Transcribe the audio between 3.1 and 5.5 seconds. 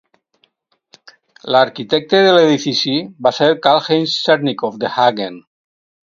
va ser Karl-Heinz Zernikow de Hagen.